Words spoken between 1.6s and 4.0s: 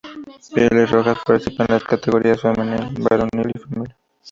en las categorías femenil, varonil y family.